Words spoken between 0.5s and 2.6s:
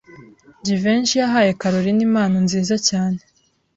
Jivency yahaye Kalorina impano